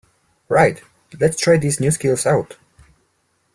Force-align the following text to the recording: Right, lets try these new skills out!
Right, 0.49 0.81
lets 1.19 1.39
try 1.39 1.57
these 1.57 1.79
new 1.79 1.91
skills 1.91 2.25
out! 2.25 2.57